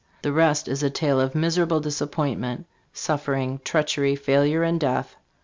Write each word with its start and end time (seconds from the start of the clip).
The 0.23 0.33
rest 0.33 0.67
is 0.67 0.81
a 0.81 0.89
tale 0.89 1.19
of 1.21 1.35
mis 1.35 1.59
erable 1.59 1.79
disappointment, 1.79 2.65
suffering, 2.91 3.59
treachery, 3.63 4.15
failure 4.15 4.63
and 4.63 4.79
death. 4.79 5.15